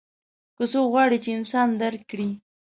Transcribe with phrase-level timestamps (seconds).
[0.57, 2.29] که څوک غواړي چې انسان درک کړي.